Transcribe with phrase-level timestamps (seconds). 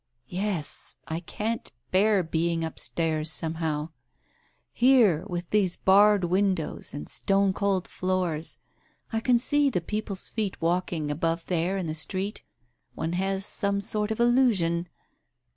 [0.29, 3.89] "Yes, I can't bear being upstairs, somehow.
[4.73, 8.57] Here, with these barred windows and stone cold floors...
[9.13, 12.41] I can see the people's feet walking above there in the street...
[12.95, 14.89] one has some sort of illusion.